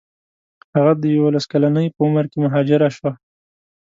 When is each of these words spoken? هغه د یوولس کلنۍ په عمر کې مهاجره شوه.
هغه 0.75 0.93
د 1.01 1.03
یوولس 1.15 1.45
کلنۍ 1.51 1.87
په 1.95 2.01
عمر 2.07 2.25
کې 2.31 2.37
مهاجره 2.45 2.87
شوه. 2.95 3.11